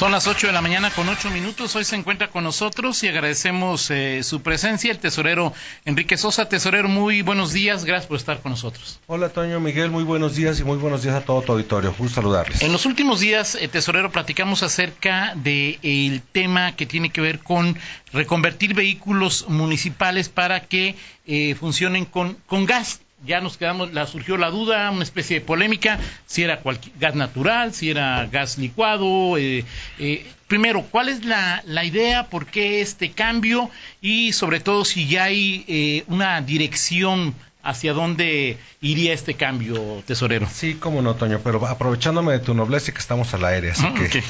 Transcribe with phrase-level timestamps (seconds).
[0.00, 1.76] Son las 8 de la mañana con 8 minutos.
[1.76, 5.52] Hoy se encuentra con nosotros y agradecemos eh, su presencia el tesorero
[5.84, 6.48] Enrique Sosa.
[6.48, 7.84] Tesorero, muy buenos días.
[7.84, 8.98] Gracias por estar con nosotros.
[9.08, 9.90] Hola, Toño Miguel.
[9.90, 11.94] Muy buenos días y muy buenos días a todo tu auditorio.
[11.98, 12.62] Gusto saludarles.
[12.62, 17.40] En los últimos días, eh, tesorero, platicamos acerca del de, tema que tiene que ver
[17.40, 17.76] con
[18.10, 20.96] reconvertir vehículos municipales para que
[21.26, 25.46] eh, funcionen con, con gas ya nos quedamos, la surgió la duda, una especie de
[25.46, 26.60] polémica, si era
[26.98, 29.36] gas natural, si era gas licuado.
[29.36, 29.64] Eh,
[29.98, 32.26] eh, primero, ¿cuál es la, la, idea?
[32.26, 33.70] ¿Por qué este cambio?
[34.00, 40.48] Y sobre todo, si ya hay eh, una dirección hacia dónde iría este cambio, tesorero.
[40.50, 43.84] Sí, cómo no, Toño, pero aprovechándome de tu nobleza y que estamos al aire, así
[43.86, 44.22] ah, que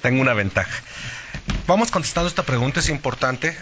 [0.00, 0.82] tengo una ventaja.
[1.66, 3.56] Vamos contestando esta pregunta, es importante.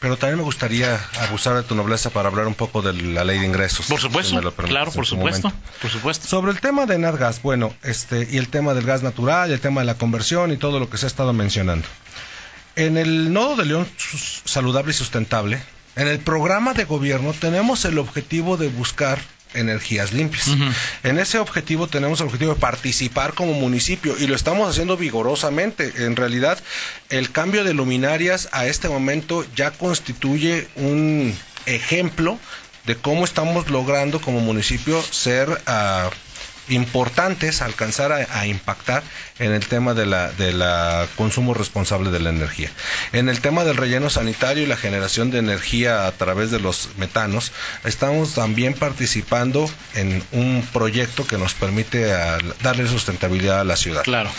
[0.00, 3.40] Pero también me gustaría abusar de tu nobleza para hablar un poco de la ley
[3.40, 3.86] de ingresos.
[3.86, 6.28] Por supuesto, claro, por supuesto, por supuesto.
[6.28, 9.60] Sobre el tema de NatGas, bueno, este, y el tema del gas natural, y el
[9.60, 11.86] tema de la conversión y todo lo que se ha estado mencionando.
[12.76, 13.88] En el nodo de León
[14.44, 15.60] saludable y sustentable,
[15.96, 19.18] en el programa de gobierno tenemos el objetivo de buscar
[19.54, 20.48] energías limpias.
[21.02, 26.04] En ese objetivo tenemos el objetivo de participar como municipio y lo estamos haciendo vigorosamente.
[26.04, 26.58] En realidad,
[27.08, 31.34] el cambio de luminarias a este momento ya constituye un
[31.66, 32.38] ejemplo
[32.86, 36.10] de cómo estamos logrando como municipio ser uh,
[36.68, 39.02] importantes alcanzar a, impactar
[39.38, 42.70] en el tema de la, de la consumo responsable de la energía.
[43.12, 46.90] En el tema del relleno sanitario y la generación de energía a través de los
[46.96, 47.52] metanos,
[47.84, 52.06] estamos también participando en un proyecto que nos permite
[52.62, 54.02] darle sustentabilidad a la ciudad.
[54.02, 54.30] Claro.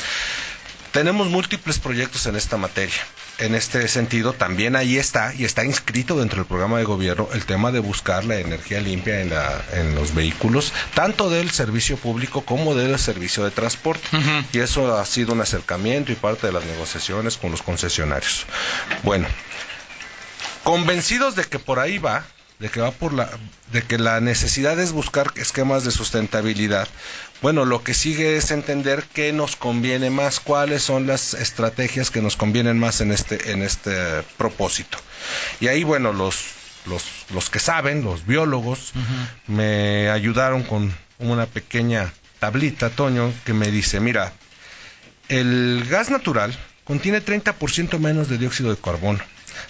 [0.91, 2.95] Tenemos múltiples proyectos en esta materia.
[3.37, 7.45] En este sentido, también ahí está, y está inscrito dentro del programa de gobierno, el
[7.45, 12.41] tema de buscar la energía limpia en, la, en los vehículos, tanto del servicio público
[12.41, 14.07] como del servicio de transporte.
[14.51, 18.45] Y eso ha sido un acercamiento y parte de las negociaciones con los concesionarios.
[19.03, 19.27] Bueno,
[20.63, 22.25] convencidos de que por ahí va,
[22.59, 23.29] de que va por la
[23.71, 26.87] de que la necesidad es buscar esquemas de sustentabilidad.
[27.41, 32.21] Bueno, lo que sigue es entender qué nos conviene más, cuáles son las estrategias que
[32.21, 34.97] nos convienen más en este en este propósito.
[35.59, 37.03] Y ahí bueno, los los,
[37.33, 38.93] los que saben, los biólogos,
[39.47, 44.33] me ayudaron con una pequeña tablita, Toño, que me dice, mira,
[45.27, 46.57] el gas natural
[46.89, 49.19] contiene 30% menos de dióxido de carbono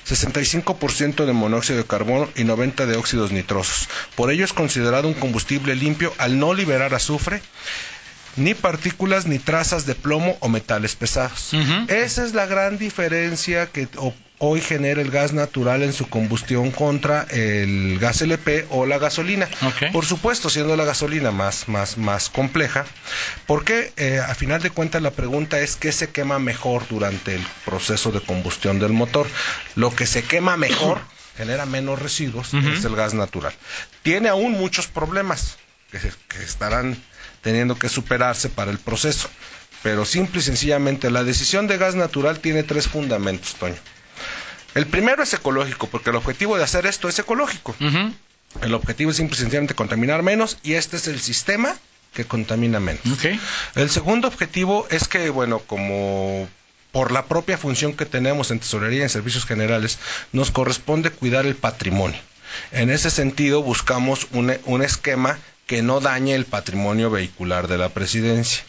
[0.07, 3.89] 65% de monóxido de carbono y 90 de óxidos nitrosos.
[4.15, 7.41] Por ello es considerado un combustible limpio al no liberar azufre
[8.37, 11.51] ni partículas ni trazas de plomo o metales pesados.
[11.89, 13.89] Esa es la gran diferencia que
[14.39, 19.47] hoy genera el gas natural en su combustión contra el gas LP o la gasolina.
[19.91, 22.85] Por supuesto, siendo la gasolina más, más, más compleja,
[23.45, 27.45] porque eh, a final de cuentas la pregunta es qué se quema mejor durante el
[27.65, 29.27] proceso de combustión del motor.
[29.75, 30.99] Lo que se quema mejor
[31.37, 33.53] genera menos residuos, es el gas natural.
[34.03, 35.57] Tiene aún muchos problemas
[35.91, 36.97] que, que estarán
[37.41, 39.29] teniendo que superarse para el proceso.
[39.83, 43.77] Pero simple y sencillamente la decisión de gas natural tiene tres fundamentos, Toño.
[44.75, 47.75] El primero es ecológico, porque el objetivo de hacer esto es ecológico.
[48.61, 51.75] El objetivo es simple y sencillamente contaminar menos y este es el sistema
[52.13, 53.01] que contamina menos.
[53.75, 56.47] El segundo objetivo es que, bueno, como
[56.91, 59.99] por la propia función que tenemos en tesorería y en servicios generales,
[60.31, 62.19] nos corresponde cuidar el patrimonio.
[62.71, 65.37] En ese sentido, buscamos un, un esquema
[65.67, 68.63] que no dañe el patrimonio vehicular de la presidencia.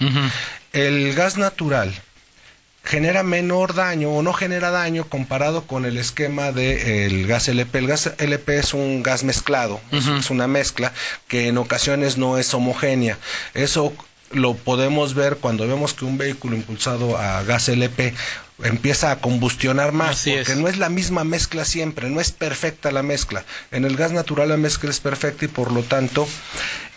[0.73, 1.95] El gas natural
[2.85, 7.79] genera menor daño o no genera daño comparado con el esquema del gas LP.
[7.79, 10.93] El gas LP es un gas mezclado, es una mezcla
[11.29, 13.19] que en ocasiones no es homogénea.
[13.55, 13.93] Eso
[14.31, 18.15] lo podemos ver cuando vemos que un vehículo impulsado a gas LP
[18.63, 23.03] empieza a combustionar más, porque no es la misma mezcla siempre, no es perfecta la
[23.03, 23.45] mezcla.
[23.71, 26.29] En el gas natural la mezcla es perfecta y por lo tanto,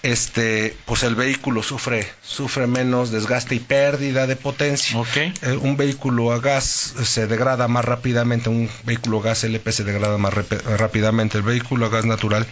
[0.04, 4.98] este, pues el vehículo sufre, sufre menos desgaste y pérdida de potencia.
[5.16, 9.84] Eh, un vehículo a gas se degrada más rápidamente, un vehículo a gas LP se
[9.84, 12.46] degrada más rápidamente, el vehículo a gas natural,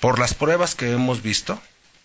[0.00, 1.60] por las pruebas que hemos visto,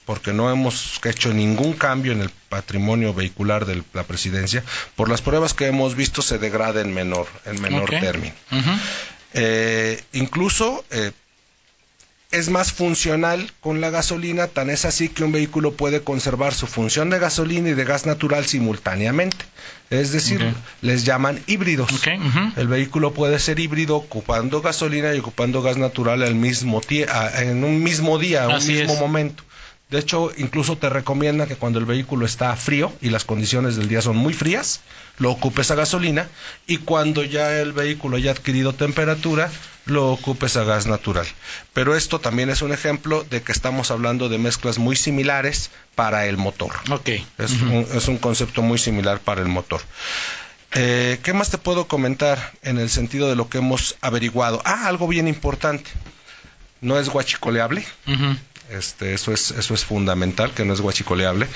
[0.08, 4.64] porque no hemos hecho ningún cambio en el patrimonio vehicular de la presidencia,
[4.96, 8.34] por las pruebas que hemos visto se degrada en menor, en menor término.
[9.34, 11.12] Eh, incluso eh,
[12.32, 16.68] es más funcional con la gasolina, tan es así que un vehículo puede conservar su
[16.68, 19.46] función de gasolina y de gas natural simultáneamente.
[19.90, 21.90] Es decir, les llaman híbridos.
[22.56, 27.84] El vehículo puede ser híbrido ocupando gasolina y ocupando gas natural al mismo en un
[27.84, 29.00] mismo día, a un mismo es.
[29.00, 29.44] momento.
[29.90, 33.88] De hecho, incluso te recomienda que cuando el vehículo está frío y las condiciones del
[33.88, 34.82] día son muy frías,
[35.18, 36.28] lo ocupes a gasolina
[36.66, 39.50] y cuando ya el vehículo haya adquirido temperatura,
[39.86, 41.26] lo ocupes a gas natural.
[41.74, 46.26] Pero esto también es un ejemplo de que estamos hablando de mezclas muy similares para
[46.26, 46.74] el motor.
[46.90, 47.10] Ok.
[47.38, 49.80] Es, un, es un concepto muy similar para el motor.
[50.74, 54.62] Eh, ¿Qué más te puedo comentar en el sentido de lo que hemos averiguado?
[54.66, 55.90] Ah, algo bien importante.
[56.82, 57.86] No es guachicoleable.
[58.70, 61.48] Este, eso es, eso es fundamental, que no es guachicoleable.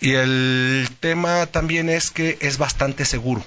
[0.00, 3.44] Y el tema también es que es bastante seguro.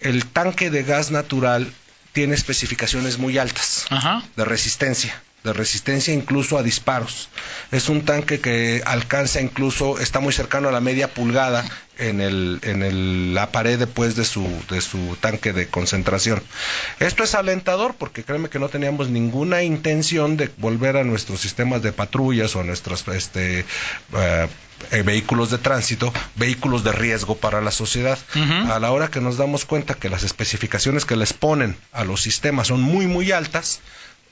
[0.00, 1.72] El tanque de gas natural
[2.12, 4.22] tiene especificaciones muy altas Ajá.
[4.36, 7.30] de resistencia, de resistencia incluso a disparos.
[7.72, 11.64] Es un tanque que alcanza incluso, está muy cercano a la media pulgada
[11.98, 16.42] en, el, en el- la pared después de su, de su tanque de concentración.
[17.00, 21.80] Esto es alentador porque créeme que no teníamos ninguna intención de volver a nuestros sistemas
[21.82, 24.48] de patrullas o a nuestros este, eh,
[24.90, 28.18] eh, vehículos de tránsito, vehículos de riesgo para la sociedad.
[28.70, 32.20] A la hora que nos damos cuenta que las especificaciones que les ponen a los
[32.20, 33.80] sistemas son muy, muy altas,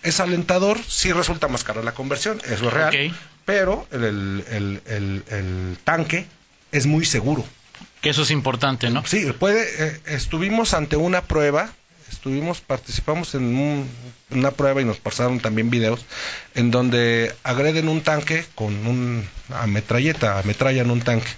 [0.04, 2.90] es alentador, sí resulta más cara la conversión, eso es real,
[3.44, 6.26] pero el, el- el- el- el tanque
[6.72, 7.44] es muy seguro.
[8.00, 9.04] Que eso es importante, ¿no?
[9.06, 11.72] Sí, puede, eh, estuvimos ante una prueba,
[12.14, 13.88] estuvimos, participamos en un-
[14.30, 16.04] una prueba y nos pasaron también videos
[16.54, 21.30] en donde agreden un tanque con un ametralleta, ametrallan un tanque.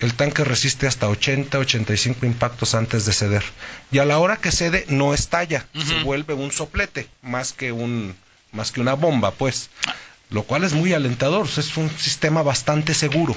[0.00, 3.44] El tanque resiste hasta 80, 85 impactos antes de ceder.
[3.90, 8.14] Y a la hora que cede no estalla, se vuelve un soplete, más que un
[8.52, 9.70] más que una bomba, pues.
[10.30, 13.34] Lo cual es muy alentador, es un sistema bastante seguro.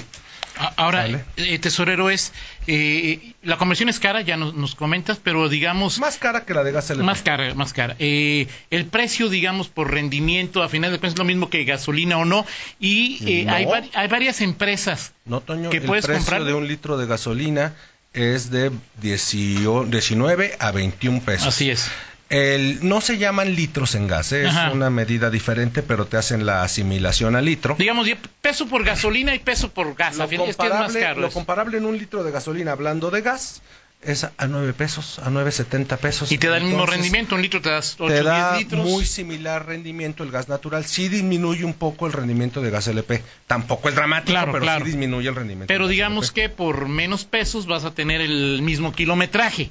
[0.58, 1.24] A- Ahora, Vale.
[1.36, 2.32] eh, tesorero, es
[2.66, 6.64] eh, la conversión es cara, ya nos, nos comentas, pero digamos Más cara que la
[6.64, 7.04] de gas LP.
[7.04, 7.94] más cara, más cara.
[7.98, 12.18] Eh, el precio, digamos, por rendimiento, a final de cuentas es lo mismo que gasolina
[12.18, 12.46] o no.
[12.80, 13.52] Y eh, No.
[13.54, 15.12] hay, hay varias empresas.
[15.24, 17.74] No, Toño, que el puedes precio comprar- de un litro de gasolina
[18.14, 18.70] es de
[19.02, 21.48] 18 19 a 21 pesos.
[21.48, 21.90] Así es.
[22.28, 24.46] El, no se llaman litros en gas, ¿eh?
[24.48, 27.76] es una medida diferente, pero te hacen la asimilación al litro.
[27.78, 28.08] Digamos,
[28.42, 30.16] peso por gasolina y peso por gas.
[30.16, 31.20] Lo a fin- es que es más comparable, caro.
[31.20, 33.62] lo comparable en un litro de gasolina, hablando de gas,
[34.02, 36.32] es a 9 pesos, a 9.70 pesos.
[36.32, 38.84] y te da el mismo rendimiento, un litro te das 8 Te da 10 litros.
[38.84, 40.84] muy similar rendimiento el gas natural.
[40.84, 43.22] Sí disminuye un poco el rendimiento de gas LP.
[43.46, 44.84] Tampoco es dramático, Claro, pero claro.
[44.84, 45.68] sí disminuye el rendimiento.
[45.68, 46.34] Pero digamos LP.
[46.40, 49.70] que por menos pesos vas a tener el mismo kilometraje.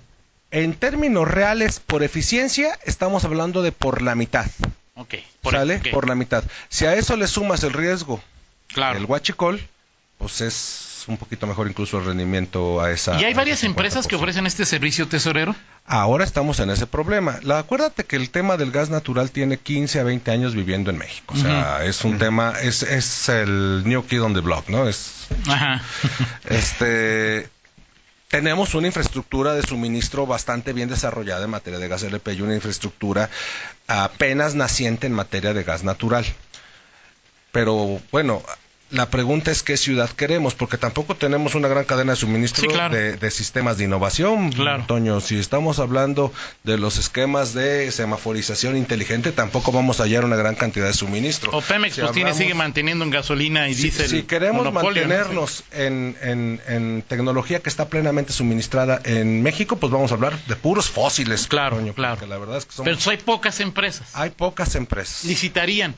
[0.56, 4.46] En términos reales, por eficiencia, estamos hablando de por la mitad.
[4.96, 5.16] Ok.
[5.42, 5.80] Por, ¿Sale?
[5.92, 6.46] Por la mitad.
[6.70, 8.22] Si a eso le sumas el riesgo
[8.68, 8.94] Claro.
[8.98, 9.62] del huachicol,
[10.18, 13.20] pues es un poquito mejor incluso el rendimiento a esa.
[13.20, 14.20] ¿Y hay varias empresas que 50%.
[14.20, 15.54] ofrecen este servicio, tesorero?
[15.86, 17.38] Ahora estamos en ese problema.
[17.44, 20.98] La, acuérdate que el tema del gas natural tiene 15 a 20 años viviendo en
[20.98, 21.34] México.
[21.36, 24.88] O sea, es un tema, es, es el new kid on the block, ¿no?
[24.88, 25.82] Es Ajá.
[26.50, 27.50] Este
[28.28, 32.56] tenemos una infraestructura de suministro bastante bien desarrollada en materia de gas LP y una
[32.56, 33.30] infraestructura
[33.88, 36.26] apenas naciente en materia de gas natural.
[37.52, 38.44] Pero bueno,
[38.92, 42.68] la pregunta es qué ciudad queremos, porque tampoco tenemos una gran cadena de suministro Sí,
[42.68, 42.96] claro.
[42.96, 44.52] de, de sistemas de innovación.
[44.52, 44.84] Claro.
[44.88, 46.32] Toño, si estamos hablando
[46.64, 51.52] de los esquemas de semaforización inteligente, tampoco vamos a hallar una gran cantidad de suministro.
[51.58, 54.08] O Pemex Si pues tiene, sigue manteniendo en gasolina y si, diésel.
[54.08, 60.12] si queremos mantenernos en, en- en tecnología que está plenamente suministrada en México, pues vamos
[60.12, 61.48] a hablar de puros fósiles.
[61.48, 62.26] Claro, Toño, claro.
[62.28, 64.10] la verdad es que somos- Pero pues, hay pocas empresas.
[64.14, 65.24] hay pocas empresas.
[65.26, 65.96] Licitarían.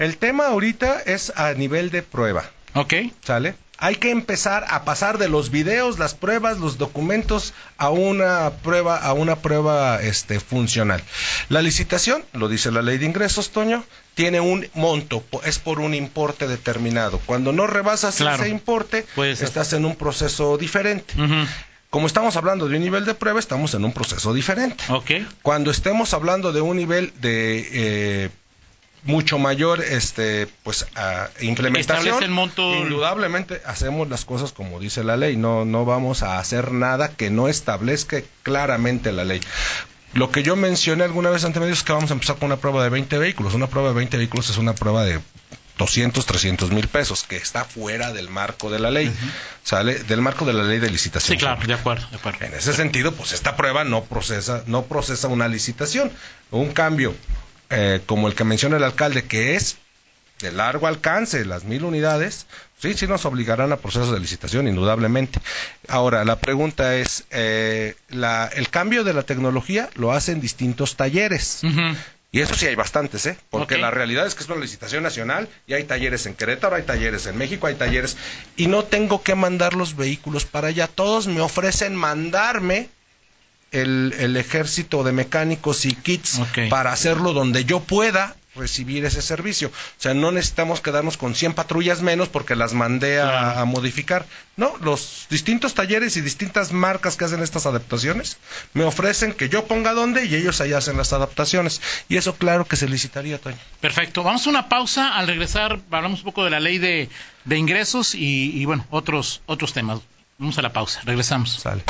[0.00, 2.94] El tema ahorita es a nivel de prueba, Ok.
[3.22, 3.54] ¿sale?
[3.82, 8.96] Hay que empezar a pasar de los videos, las pruebas, los documentos a una prueba,
[8.96, 11.02] a una prueba este, funcional.
[11.50, 15.92] La licitación, lo dice la ley de ingresos, Toño, tiene un monto, es por un
[15.94, 17.20] importe determinado.
[17.26, 18.42] Cuando no rebasas Claro.
[18.42, 21.12] ese importe, estás en un proceso diferente.
[21.90, 24.82] Como estamos hablando de un nivel de prueba, estamos en un proceso diferente.
[24.90, 25.10] Ok.
[25.42, 28.30] Cuando estemos hablando de un nivel de eh,
[29.04, 32.22] mucho mayor este pues a implementación.
[32.22, 35.36] El monto- indudablemente hacemos las cosas como dice la ley.
[35.36, 39.40] No no vamos a hacer nada que no establezca claramente la ley.
[40.12, 42.56] Lo que yo mencioné alguna vez ante medios es que vamos a empezar con una
[42.56, 43.54] prueba de 20 vehículos.
[43.54, 45.20] Una prueba de 20 vehículos es una prueba de
[45.78, 49.10] 200, 300 mil pesos, que está fuera del marco de la ley,
[49.62, 51.38] sale del marco de la ley de licitación.
[51.38, 52.44] Sí, claro, de acuerdo, de acuerdo.
[52.44, 56.12] En ese sentido, pues esta prueba no procesa, no procesa una licitación.
[56.50, 57.14] Un cambio
[57.70, 59.78] eh, como el que menciona el alcalde, que es
[60.40, 62.46] de largo alcance, las mil unidades,
[62.80, 65.38] sí, sí nos obligarán a procesos de licitación, indudablemente.
[65.88, 71.60] Ahora, la pregunta es, eh, la, el cambio de la tecnología lo hacen distintos talleres.
[72.32, 73.36] Y eso sí hay bastantes, ¿eh?
[73.50, 76.84] Porque la realidad es que es una licitación nacional y hay talleres en Querétaro, hay
[76.84, 78.16] talleres en México, hay talleres.
[78.56, 80.86] Y no tengo que mandar los vehículos para allá.
[80.86, 82.88] Todos me ofrecen mandarme
[83.70, 89.68] el, el ejército de mecánicos y kits para hacerlo donde yo pueda recibir ese servicio.
[89.68, 94.26] O sea, no necesitamos quedarnos con 100 patrullas menos porque las mandé a, modificar.
[94.56, 98.38] No, los distintos talleres y distintas marcas que hacen estas adaptaciones
[98.74, 101.80] me ofrecen que yo ponga dónde y ellos ahí hacen las adaptaciones.
[102.08, 103.56] Y eso claro que se licitaría, Toño.
[103.80, 104.22] Perfecto.
[104.22, 105.16] Vamos a una pausa.
[105.16, 107.08] Al regresar hablamos un poco de la ley de,
[107.44, 110.00] de ingresos y, y, bueno, otros, otros temas.
[110.38, 111.00] Vamos a la pausa.
[111.04, 111.52] Regresamos.
[111.52, 111.84] Sale.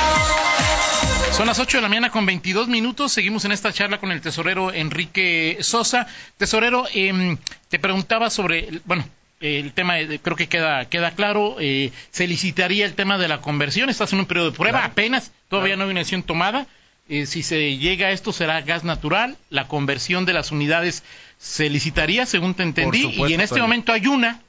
[1.31, 3.11] Son las 8 de la mañana con 22 minutos.
[3.13, 6.05] Seguimos en esta charla con el tesorero Enrique Sosa.
[6.37, 7.37] Tesorero, eh,
[7.69, 9.05] te preguntaba sobre, bueno,
[9.39, 11.55] el tema creo que queda queda claro.
[11.59, 13.89] Eh, se licitaría el tema de la conversión.
[13.89, 15.31] Estás en un periodo de prueba apenas.
[15.47, 16.67] Todavía no hay una decisión tomada.
[17.09, 19.37] Eh, si se llega a esto será gas natural.
[19.49, 21.03] La conversión de las unidades
[21.39, 23.01] se licitaría, según te entendí.
[23.01, 24.41] Supuesto, y en este momento hay una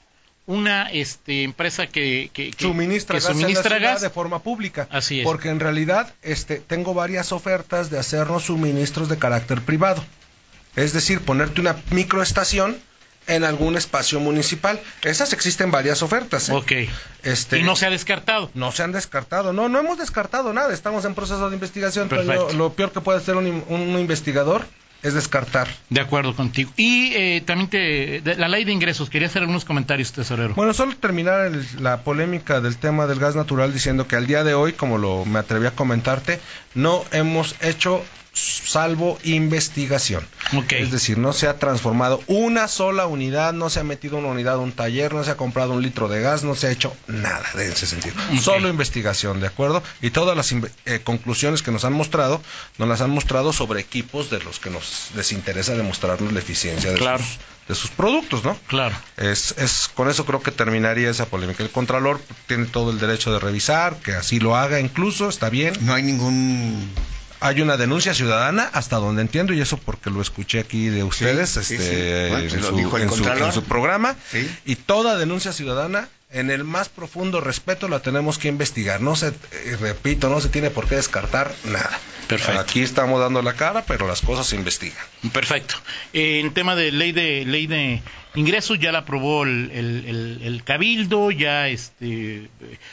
[0.47, 4.03] una este, empresa que, que, que suministra, que gas, suministra en la ciudad gas.
[4.03, 4.89] de forma pública.
[4.91, 5.25] Así es.
[5.25, 10.05] Porque en realidad este, tengo varias ofertas de hacernos suministros de carácter privado.
[10.75, 12.77] Es decir, ponerte una microestación
[13.27, 14.81] en algún espacio municipal.
[15.03, 16.49] Esas existen varias ofertas.
[16.49, 16.53] ¿eh?
[16.55, 16.73] Ok.
[17.23, 18.51] Este, y no se ha descartado.
[18.55, 19.53] No se han descartado.
[19.53, 20.73] No, no hemos descartado nada.
[20.75, 22.09] Estamos en proceso de investigación.
[22.57, 24.67] Lo peor que puede hacer un, un investigador
[25.03, 25.69] es descartar.
[25.91, 26.71] De acuerdo contigo.
[26.77, 30.55] Y eh, también te, de, la ley de ingresos, quería hacer algunos comentarios, tesorero.
[30.55, 34.45] Bueno, solo terminar el, la polémica del tema del gas natural diciendo que al día
[34.45, 36.41] de hoy, como lo me atreví a comentarte,
[36.75, 38.03] no hemos hecho
[38.35, 40.27] salvo investigación.
[40.57, 40.83] Okay.
[40.83, 44.55] Es decir, no se ha transformado una sola unidad, no se ha metido una unidad
[44.55, 46.95] a un taller, no se ha comprado un litro de gas, no se ha hecho
[47.07, 48.15] nada de ese sentido.
[48.27, 48.39] Okay.
[48.39, 49.83] Solo investigación, ¿de acuerdo?
[50.01, 52.41] Y todas las eh, conclusiones que nos han mostrado,
[52.79, 56.93] nos las han mostrado sobre equipos de los que nos les interesa demostrarnos la eficiencia
[56.93, 57.19] de claro.
[57.23, 58.59] sus de sus productos, ¿no?
[58.67, 58.95] Claro.
[59.17, 61.63] Es, es, con eso creo que terminaría esa polémica.
[61.63, 65.75] El Contralor tiene todo el derecho de revisar, que así lo haga incluso, está bien.
[65.81, 66.91] No hay ningún
[67.43, 71.51] hay una denuncia ciudadana, hasta donde entiendo, y eso porque lo escuché aquí de ustedes,
[71.51, 72.31] sí, este, sí, sí.
[72.31, 73.49] Bueno, en, lo su, dijo el en, su, Contralor.
[73.49, 74.49] en, su, programa, sí.
[74.65, 79.01] y toda denuncia ciudadana, en el más profundo respeto, la tenemos que investigar.
[79.01, 81.99] No se, eh, repito, no se tiene por qué descartar nada.
[82.27, 82.61] Perfecto.
[82.61, 85.05] Aquí estamos dando la cara, pero las cosas se investigan.
[85.33, 85.75] Perfecto.
[86.13, 88.03] Eh, en tema de ley de ley de
[88.35, 92.49] ingresos ya la aprobó el, el, el, el cabildo, ya este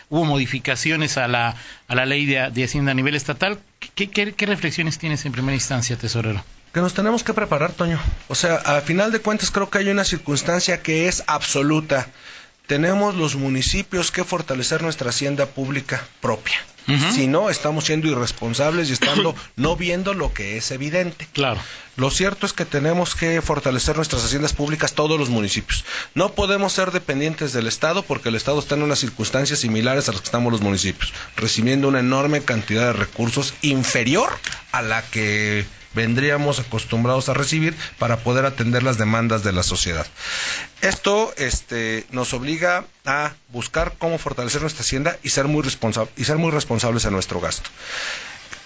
[0.10, 1.56] hubo modificaciones a la
[1.88, 3.60] a la ley de, de hacienda a nivel estatal.
[3.96, 6.44] ¿Qué, qué, qué reflexiones tienes en primera instancia, tesorero?
[6.74, 8.00] que nos tenemos que preparar, Toño.
[8.28, 12.08] O sea, a final de cuentas creo que hay una circunstancia que es absoluta.
[12.70, 16.60] Tenemos los municipios que fortalecer nuestra hacienda pública propia.
[16.88, 17.16] Uh -huh.
[17.16, 21.28] Si no, estamos siendo irresponsables y estando no viendo lo que es evidente.
[21.34, 21.60] Claro.
[21.96, 25.84] Lo cierto es que tenemos que fortalecer nuestras haciendas públicas todos los municipios.
[26.14, 30.12] No podemos ser dependientes del Estado porque el Estado está en unas circunstancias similares a
[30.12, 34.30] las que estamos los municipios, recibiendo una enorme cantidad de recursos inferior
[34.72, 40.06] a la que vendríamos acostumbrados a recibir para poder atender las demandas de la sociedad.
[40.82, 46.26] Esto este, nos obliga a buscar cómo fortalecer nuestra hacienda y ser muy, responsa y
[46.26, 47.70] ser muy responsables en nuestro gasto.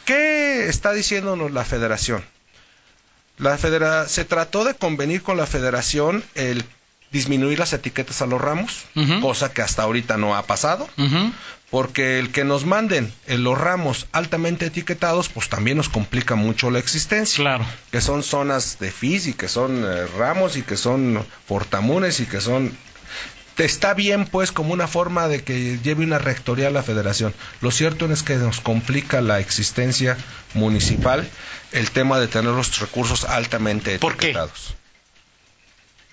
[0.05, 2.23] ¿Qué está diciéndonos la federación?
[3.37, 6.65] La federa se trató de convenir con la federación el
[7.13, 9.21] disminuir las etiquetas a los ramos, uh -huh.
[9.21, 11.31] cosa que hasta ahorita no ha pasado, uh -huh.
[11.69, 16.71] porque el que nos manden en los ramos altamente etiquetados, pues también nos complica mucho
[16.71, 17.41] la existencia.
[17.41, 17.65] Claro.
[17.91, 22.25] Que son zonas de FIS y que son eh, ramos y que son portamunes y
[22.25, 22.75] que son
[23.57, 27.33] está bien pues como una forma de que lleve una rectoría a la federación.
[27.61, 30.17] Lo cierto es que nos complica la existencia
[30.55, 31.29] municipal
[31.71, 34.69] el tema de tener los recursos altamente ¿Por etiquetados.
[34.69, 34.82] Qué?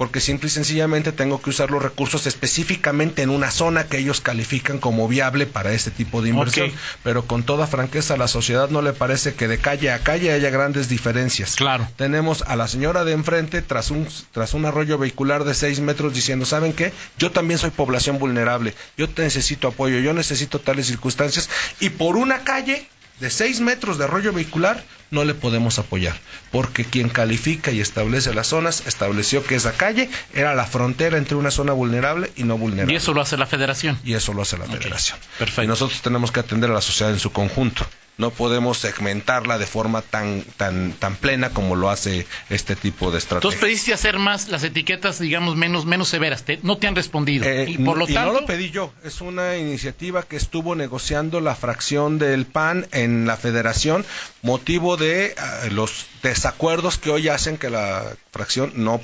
[0.00, 4.22] Porque simple y sencillamente tengo que usar los recursos específicamente en una zona que ellos
[4.22, 6.68] califican como viable para este tipo de inversión.
[6.68, 6.78] Okay.
[7.04, 10.32] Pero con toda franqueza a la sociedad no le parece que de calle a calle
[10.32, 11.54] haya grandes diferencias.
[11.54, 11.86] Claro.
[11.96, 16.14] Tenemos a la señora de enfrente tras un, tras un arroyo vehicular de seis metros
[16.14, 16.94] diciendo, ¿saben qué?
[17.18, 18.72] Yo también soy población vulnerable.
[18.96, 21.50] Yo necesito apoyo, yo necesito tales circunstancias.
[21.78, 22.88] Y por una calle
[23.18, 26.16] de seis metros de arroyo vehicular no le podemos apoyar,
[26.50, 31.36] porque quien califica y establece las zonas estableció que esa calle era la frontera entre
[31.36, 32.92] una zona vulnerable y no vulnerable.
[32.92, 33.98] Y eso lo hace la federación.
[34.04, 35.18] Y eso lo hace la federación.
[35.38, 35.62] perfecto.
[35.62, 37.86] Y nosotros tenemos que atender a la sociedad en su conjunto
[38.20, 43.18] no podemos segmentarla de forma tan tan tan plena como lo hace este tipo de
[43.18, 43.48] estrategia.
[43.48, 46.44] Entonces pediste hacer más las etiquetas, digamos, menos menos severas.
[46.62, 47.46] no te han respondido.
[47.46, 48.92] Eh, y por lo tanto, no lo pedí yo.
[49.02, 54.04] Es una iniciativa que estuvo negociando la fracción del PAN en la Federación,
[54.42, 59.00] motivo de uh, los desacuerdos que hoy hacen que la fracción no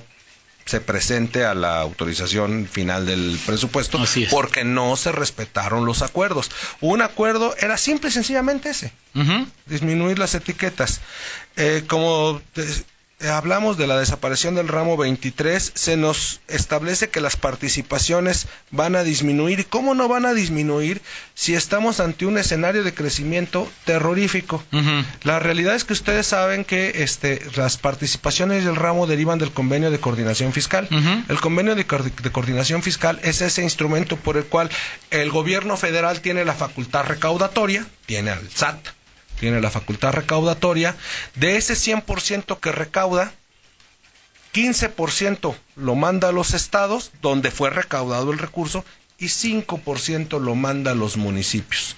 [0.67, 4.01] se presente a la autorización final del presupuesto
[4.31, 6.51] porque no se respetaron los acuerdos.
[6.81, 8.93] Un acuerdo era simple y sencillamente ese,
[9.67, 11.01] disminuir las etiquetas.
[11.57, 12.43] Eh, como
[13.21, 19.03] hablamos de la desaparición del ramo 23, se nos establece que las participaciones van a
[19.03, 19.61] disminuir.
[19.61, 21.01] ¿Y cómo no van a disminuir
[21.35, 24.63] si estamos ante un escenario de crecimiento terrorífico?
[25.23, 29.91] La realidad es que ustedes saben que este, las participaciones del ramo derivan del convenio
[29.91, 30.89] de coordinación fiscal.
[31.29, 34.71] El convenio de, de coordinación fiscal es ese instrumento por el cual
[35.11, 38.96] el gobierno federal tiene la facultad recaudatoria, tiene al SAT,
[39.39, 40.95] tiene la facultad recaudatoria,
[41.35, 43.33] de ese 100% que recauda,
[44.55, 48.85] 15% lo manda a los estados, donde fue recaudado el recurso,
[49.19, 51.97] y 5% lo manda a los municipios.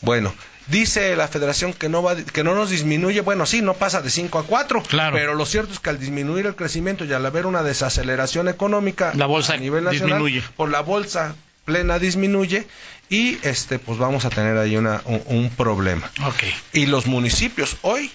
[0.00, 0.34] Bueno,
[0.68, 4.10] dice la federación que no va que no nos disminuye, bueno, sí, no pasa de
[4.10, 5.16] 5 a 4, claro.
[5.16, 9.12] pero lo cierto es que al disminuir el crecimiento y al haber una desaceleración económica
[9.14, 10.42] la bolsa a nivel nacional, disminuye.
[10.56, 12.66] por la bolsa plena disminuye
[13.08, 16.10] y este pues vamos a tener ahí una, un, problema.
[16.26, 16.54] Okay.
[16.72, 18.10] Y los municipios hoy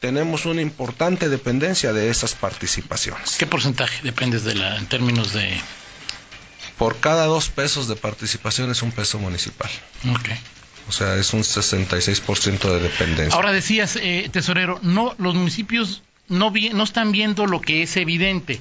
[0.00, 3.36] tenemos una importante dependencia de esas participaciones.
[3.38, 5.60] ¿Qué porcentaje dependes de la en términos de
[6.78, 9.70] por cada dos pesos de participación es un peso municipal.
[10.18, 10.36] Okay.
[10.88, 13.34] O sea, es un 66% de dependencia.
[13.34, 17.96] Ahora decías, eh, tesorero, no los municipios no, vi, no están viendo lo que es
[17.96, 18.60] evidente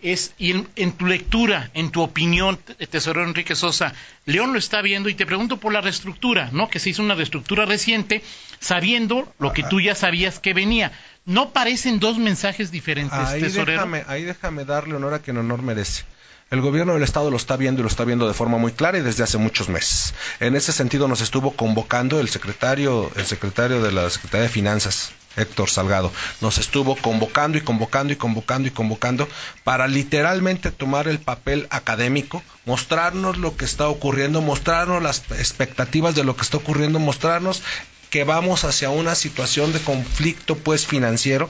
[0.00, 2.58] es, y en, tu lectura, en tu opinión,
[2.90, 3.94] tesorero Enrique Sosa,
[4.26, 6.68] León lo está viendo y te pregunto por la reestructura, ¿no?
[6.68, 8.22] Que se hizo una reestructura reciente,
[8.60, 10.92] sabiendo lo que tú ya sabías que venía.
[11.28, 13.72] ¿No parecen dos mensajes diferentes, ahí tesorero?
[13.72, 16.04] Déjame, ahí déjame darle honor a quien honor merece.
[16.50, 18.96] El gobierno del Estado lo está viendo y lo está viendo de forma muy clara
[18.96, 20.14] y desde hace muchos meses.
[20.40, 25.12] En ese sentido nos estuvo convocando el secretario, el secretario de la Secretaría de Finanzas,
[25.36, 29.28] Héctor Salgado, nos estuvo convocando y convocando y convocando y convocando
[29.64, 36.24] para literalmente tomar el papel académico, mostrarnos lo que está ocurriendo, mostrarnos las expectativas de
[36.24, 37.62] lo que está ocurriendo, mostrarnos
[38.10, 41.48] que vamos hacia una situación de conflicto pues financiero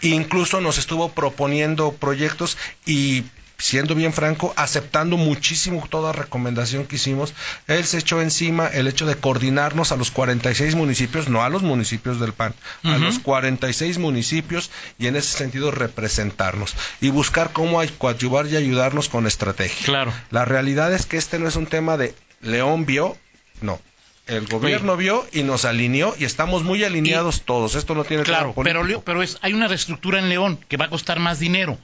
[0.00, 3.24] e incluso nos estuvo proponiendo proyectos y
[3.58, 7.34] siendo bien franco, aceptando muchísimo toda recomendación que hicimos,
[7.66, 11.62] él se echó encima el hecho de coordinarnos a los 46 municipios, no a los
[11.62, 17.82] municipios del PAN, a los 46 municipios y en ese sentido representarnos y buscar cómo
[17.98, 19.86] coadyuvar y ayudarnos con estrategia.
[19.86, 20.12] Claro.
[20.30, 23.16] La realidad es que este no es un tema de León vio,
[23.60, 23.80] no,
[24.28, 27.74] el gobierno vio y nos alineó y estamos muy alineados todos.
[27.74, 30.90] Esto no tiene claro, pero pero es hay una reestructura en León que va a
[30.90, 31.78] costar más dinero.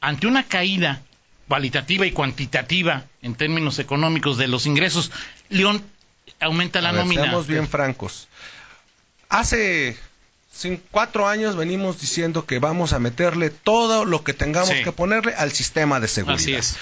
[0.00, 1.02] Ante una caída
[1.46, 5.12] cualitativa y cuantitativa en términos económicos de los ingresos,
[5.50, 5.82] León
[6.40, 7.24] aumenta la nómina.
[7.24, 8.26] Seamos bien francos.
[9.28, 9.96] Hace
[10.90, 15.52] cuatro años venimos diciendo que vamos a meterle todo lo que tengamos que ponerle al
[15.52, 16.40] sistema de seguridad.
[16.40, 16.76] Así es.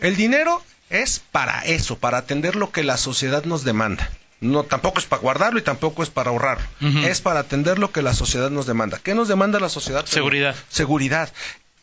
[0.00, 4.10] El dinero es para eso, para atender lo que la sociedad nos demanda.
[4.44, 6.66] No, tampoco es para guardarlo y tampoco es para ahorrarlo.
[7.04, 9.00] Es para atender lo que la sociedad nos demanda.
[9.02, 10.04] ¿Qué nos demanda la sociedad?
[10.06, 10.54] Seguridad.
[10.68, 11.30] Seguridad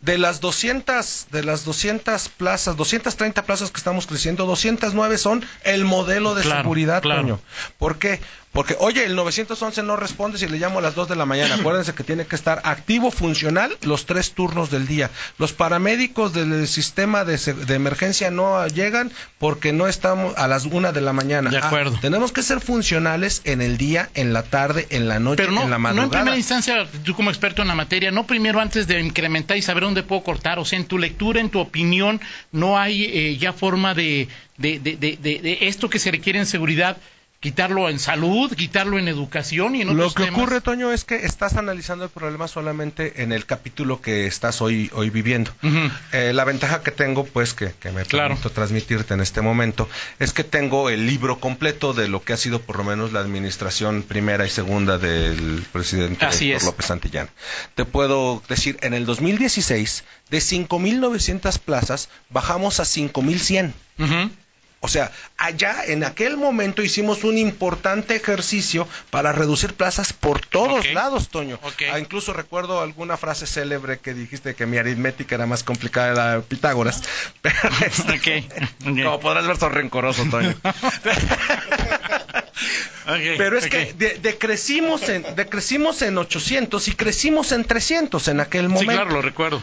[0.01, 5.85] de las 200 de las 200 plazas, 230 plazas que estamos creciendo, 209 son el
[5.85, 7.39] modelo de seguridad, claro.
[7.77, 8.19] ¿Por qué?
[8.51, 11.55] Porque, oye, el 911 no responde si le llamo a las 2 de la mañana.
[11.59, 15.09] Acuérdense que tiene que estar activo, funcional, los tres turnos del día.
[15.37, 17.39] Los paramédicos del sistema de,
[17.73, 21.49] emergencia no llegan porque no estamos a las 1 de la mañana.
[21.49, 21.97] De acuerdo.
[22.01, 25.77] tenemos que ser funcionales en el día, en la tarde, en la noche, en la
[25.77, 25.93] madrugada.
[25.93, 29.55] No en primera instancia, tú como experto en la materia, no primero antes de incrementar
[29.55, 30.59] y saber dónde puedo cortar.
[30.59, 32.19] O sea, en tu lectura, en tu opinión,
[32.51, 36.97] no hay eh, ya forma de, de, de, de esto que se requiere en seguridad
[37.41, 41.25] quitarlo en salud, quitarlo en educación y en otros Lo que ocurre, Toño, es que
[41.25, 45.51] estás analizando el problema solamente en el capítulo que estás hoy, hoy viviendo.
[46.13, 50.43] Eh, la ventaja que tengo, pues, que, me permito transmitirte en este momento, es que
[50.43, 54.45] tengo el libro completo de lo que ha sido por lo menos la administración primera
[54.45, 56.27] y segunda del presidente
[56.63, 57.27] López Santillán.
[57.73, 63.73] Te puedo decir, en el 2016, de 5.900 plazas, bajamos a 5.100.
[64.83, 70.91] O sea, allá en aquel momento hicimos un importante ejercicio para reducir plazas por todos
[70.91, 71.59] lados, Toño.
[71.61, 71.83] Ok.
[71.93, 76.15] Ah, incluso recuerdo alguna frase célebre que dijiste que mi aritmética era más complicada de
[76.15, 77.03] la de Pitágoras.
[77.43, 78.27] Pero, este, Ok,
[78.87, 79.03] ok.
[79.03, 80.55] Como podrás ver, soy rencoroso, Toño.
[83.37, 88.67] Pero es que de- decrecimos, en, decrecimos en 800 y crecimos en 300 en aquel
[88.67, 88.91] Sí, momento.
[88.93, 89.61] claro, lo recuerdo.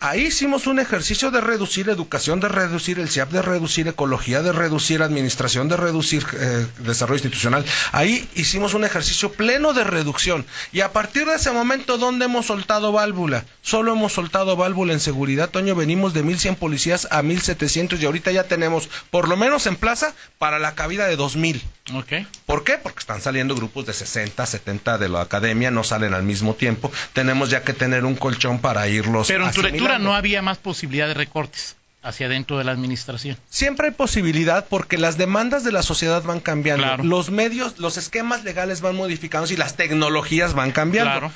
[0.00, 4.52] Ahí hicimos un ejercicio de reducir educación, de reducir el CIAP, de reducir ecología, de
[4.52, 7.64] reducir administración, de reducir eh, desarrollo institucional.
[7.92, 10.46] Ahí hicimos un ejercicio pleno de reducción.
[10.72, 13.44] Y a partir de ese momento, ¿dónde hemos soltado válvula?
[13.62, 15.50] Solo hemos soltado válvula en seguridad.
[15.50, 19.76] Toño, venimos de 1100 policías a 1700 y ahorita ya tenemos, por lo menos en
[19.76, 21.62] plaza, para la cabida de 2000.
[21.94, 22.12] Ok.
[22.46, 22.78] ¿Por qué?
[22.78, 26.90] Porque están saliendo grupos de 60, 70 de la academia, no salen al mismo tiempo.
[27.12, 29.28] Tenemos ya que tener un colchón para irlos.
[29.28, 33.36] Pero en tu lectura no había más posibilidad de recortes hacia dentro de la administración.
[33.48, 36.84] Siempre hay posibilidad porque las demandas de la sociedad van cambiando.
[36.84, 37.04] Claro.
[37.04, 41.12] Los medios, los esquemas legales van modificándose y las tecnologías van cambiando.
[41.12, 41.32] Claro.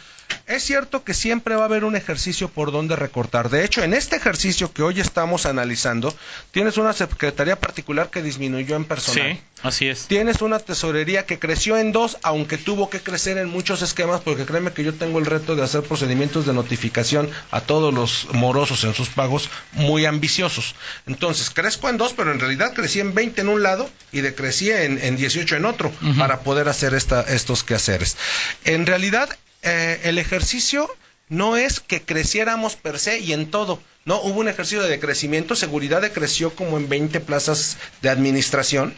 [0.47, 3.51] Es cierto que siempre va a haber un ejercicio por donde recortar.
[3.51, 6.15] De hecho, en este ejercicio que hoy estamos analizando,
[6.53, 9.35] tienes una secretaría particular que disminuyó en personal.
[9.35, 10.07] Sí, así es.
[10.07, 14.47] Tienes una tesorería que creció en dos, aunque tuvo que crecer en muchos esquemas, porque
[14.47, 18.85] créeme que yo tengo el reto de hacer procedimientos de notificación a todos los morosos
[18.85, 20.75] en sus pagos muy ambiciosos.
[21.07, 24.71] Entonces, crezco en dos, pero en realidad crecí en 20 en un lado y decrecí
[24.71, 28.17] en, en 18 en otro para poder hacer esta, estos quehaceres.
[28.65, 29.29] En realidad,
[29.63, 30.89] eh, el ejercicio
[31.29, 33.81] no es que creciéramos per se y en todo.
[34.05, 35.55] No, hubo un ejercicio de decrecimiento.
[35.55, 38.95] Seguridad decreció como en 20 plazas de administración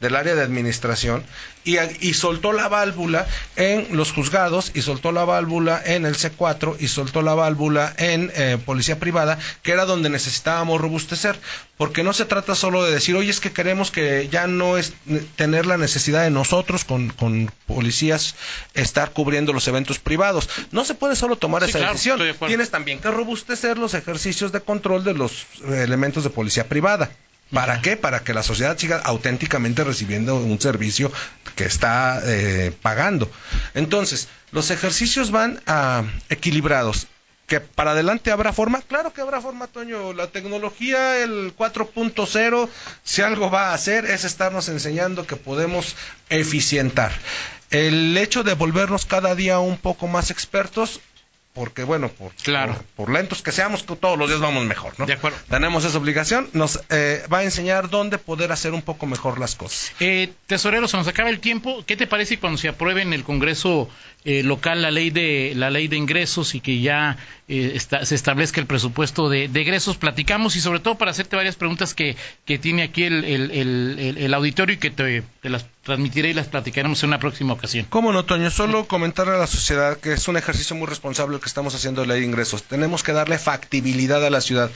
[0.00, 1.24] del área de administración
[1.64, 6.76] y, y soltó la válvula en los juzgados y soltó la válvula en el C4
[6.80, 11.38] y soltó la válvula en eh, policía privada, que era donde necesitábamos robustecer,
[11.76, 14.92] porque no se trata solo de decir, oye, es que queremos que ya no es
[15.06, 18.34] ne- tener la necesidad de nosotros con, con policías
[18.74, 20.48] estar cubriendo los eventos privados.
[20.70, 22.18] No se puede solo tomar Sí, esa claro, decisión.
[22.18, 22.34] de.
[22.34, 27.10] Tienes también que robustecer los ejercicios de control de los eh, elementos de policía privada.
[27.52, 27.96] ¿Para qué?
[27.96, 31.12] Para que la sociedad siga auténticamente recibiendo un servicio
[31.54, 33.30] que está eh, pagando.
[33.74, 37.08] Entonces, los ejercicios van ah, equilibrados.
[37.46, 38.80] ¿Que para adelante habrá forma?
[38.80, 40.14] Claro que habrá forma, Toño.
[40.14, 42.68] La tecnología, el 4.0,
[43.02, 45.94] si algo va a hacer es estarnos enseñando que podemos
[46.30, 47.12] eficientar.
[47.70, 51.00] El hecho de volvernos cada día un poco más expertos,
[51.54, 52.74] porque bueno, por, Claro.
[52.74, 55.06] por, por lentos que seamos, que todos los días vamos mejor, ¿no?
[55.06, 55.36] De acuerdo.
[55.50, 59.54] Tenemos esa obligación, nos eh, va a enseñar dónde poder hacer un poco mejor las
[59.54, 59.92] cosas.
[60.00, 61.84] Eh, tesorero, se nos acaba el tiempo.
[61.86, 63.88] ¿Qué te parece cuando se apruebe en el Congreso
[64.24, 67.16] eh, local la ley de la ley de ingresos y que ya
[67.60, 69.96] eh, está- se establezca el presupuesto de, de egresos?
[69.96, 74.34] Platicamos y sobre todo para hacerte varias preguntas que, que tiene aquí el, el- el-
[74.34, 77.86] auditorio y que te, te las transmitiré y las platicaremos en una próxima ocasión.
[77.90, 78.50] ¿Cómo no, Toño?
[78.50, 82.00] Solo comentarle a la sociedad que es un ejercicio muy responsable el que estamos haciendo
[82.00, 82.62] de ley de ingresos.
[82.62, 84.70] Tenemos que darle factibilidad a la ciudad.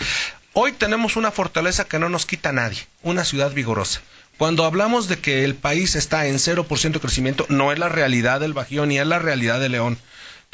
[0.53, 4.01] Hoy tenemos una fortaleza que no nos quita nadie, una ciudad vigorosa.
[4.39, 8.41] Cuando hablamos de que el país está en 0% de crecimiento, no es la realidad
[8.41, 9.99] del Bajío ni es la realidad de León.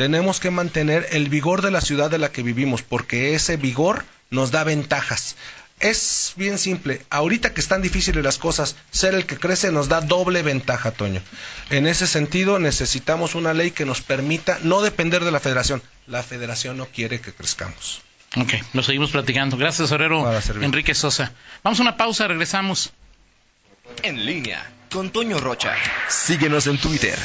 [0.03, 4.05] Tenemos que mantener el vigor de la ciudad de la que vivimos, porque ese vigor
[4.31, 5.37] nos da ventajas.
[5.79, 7.03] Es bien simple.
[7.09, 11.23] Ahorita que están difíciles las cosas, ser el que crece nos da doble ventaja, Toño.
[11.71, 15.81] En ese sentido, necesitamos una ley que nos permita no depender de la federación.
[16.09, 18.03] La federación no quiere que crezcamos.
[18.37, 19.57] Ok, lo seguimos platicando.
[19.57, 20.65] Gracias, servir.
[20.65, 21.31] Enrique Sosa.
[21.63, 22.93] Vamos a una pausa, regresamos.
[24.03, 25.77] En línea con Toño Rocha.
[26.09, 27.17] Síguenos en Twitter,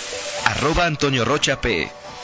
[0.45, 1.89] arroba Antonio Rocha P